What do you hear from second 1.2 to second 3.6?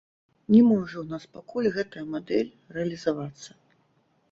пакуль гэтая мадэль рэалізавацца.